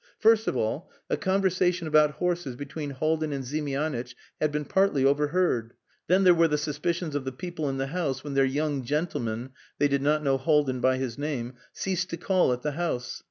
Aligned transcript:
First 0.17 0.47
of 0.47 0.57
all, 0.57 0.89
a 1.11 1.15
conversation 1.15 1.85
about 1.87 2.13
horses 2.13 2.55
between 2.55 2.89
Haldin 2.95 3.31
and 3.31 3.43
Ziemianitch 3.43 4.15
had 4.39 4.51
been 4.51 4.65
partly 4.65 5.05
overheard. 5.05 5.73
Then 6.07 6.23
there 6.23 6.33
were 6.33 6.47
the 6.47 6.57
suspicions 6.57 7.13
of 7.13 7.23
the 7.23 7.31
people 7.31 7.69
in 7.69 7.77
the 7.77 7.85
house 7.85 8.23
when 8.23 8.33
their 8.33 8.43
"young 8.43 8.83
gentleman" 8.83 9.51
(they 9.77 9.87
did 9.87 10.01
not 10.01 10.23
know 10.23 10.37
Haldin 10.39 10.79
by 10.81 10.97
his 10.97 11.19
name) 11.19 11.53
ceased 11.71 12.09
to 12.09 12.17
call 12.17 12.51
at 12.51 12.63
the 12.63 12.71
house. 12.71 13.19